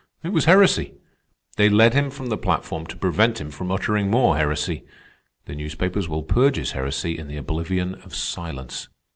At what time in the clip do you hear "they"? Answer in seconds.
1.57-1.69